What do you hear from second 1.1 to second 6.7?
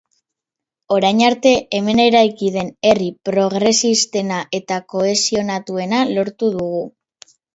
arte hemen eraiki den herri progresistena eta kohesionatuena lortu